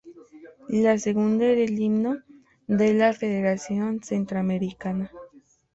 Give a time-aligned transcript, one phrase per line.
[0.69, 2.23] La segunda era el himno
[2.65, 5.11] de La Federación Centroamericana.